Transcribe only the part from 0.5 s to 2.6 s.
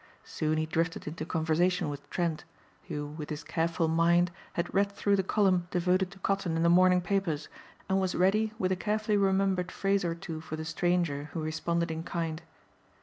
he drifted into conversation with Trent,